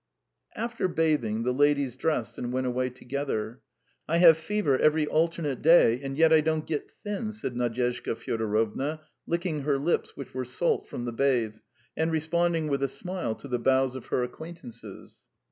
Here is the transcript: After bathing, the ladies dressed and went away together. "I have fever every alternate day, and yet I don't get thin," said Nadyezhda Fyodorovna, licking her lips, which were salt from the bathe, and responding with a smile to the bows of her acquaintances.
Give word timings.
After 0.65 0.87
bathing, 0.87 1.43
the 1.43 1.51
ladies 1.53 1.95
dressed 1.95 2.39
and 2.39 2.51
went 2.51 2.65
away 2.65 2.89
together. 2.89 3.61
"I 4.09 4.17
have 4.17 4.35
fever 4.35 4.75
every 4.75 5.05
alternate 5.05 5.61
day, 5.61 6.01
and 6.01 6.17
yet 6.17 6.33
I 6.33 6.41
don't 6.41 6.65
get 6.65 6.91
thin," 7.03 7.31
said 7.31 7.53
Nadyezhda 7.55 8.15
Fyodorovna, 8.15 9.01
licking 9.27 9.61
her 9.61 9.77
lips, 9.77 10.17
which 10.17 10.33
were 10.33 10.43
salt 10.43 10.89
from 10.89 11.05
the 11.05 11.13
bathe, 11.13 11.57
and 11.95 12.11
responding 12.11 12.67
with 12.67 12.81
a 12.81 12.87
smile 12.89 13.35
to 13.35 13.47
the 13.47 13.59
bows 13.59 13.95
of 13.95 14.07
her 14.07 14.23
acquaintances. 14.23 15.19